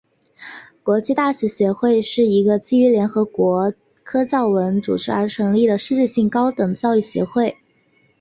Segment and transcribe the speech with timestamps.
[0.81, 7.55] 国际大学协会是一个基于联合国教科文组织而成立的世界性高等教育协会。